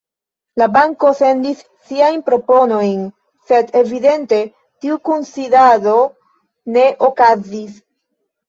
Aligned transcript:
La 0.59 0.67
banko 0.77 1.11
sendis 1.19 1.59
siajn 1.89 2.23
proponojn, 2.29 3.03
sed 3.51 3.71
evidente 3.83 4.41
tiu 4.57 4.99
kunsidado 5.11 5.95
ne 6.79 6.89
okazis. 7.13 7.81